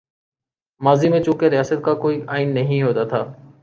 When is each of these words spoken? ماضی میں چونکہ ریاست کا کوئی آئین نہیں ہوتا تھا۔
ماضی 0.81 1.09
میں 1.09 1.19
چونکہ 1.19 1.45
ریاست 1.45 1.83
کا 1.85 1.93
کوئی 1.93 2.21
آئین 2.27 2.53
نہیں 2.53 2.83
ہوتا 2.83 3.03
تھا۔ 3.03 3.23